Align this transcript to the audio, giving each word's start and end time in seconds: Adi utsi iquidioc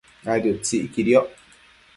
Adi 0.33 0.49
utsi 0.55 0.75
iquidioc 0.85 1.29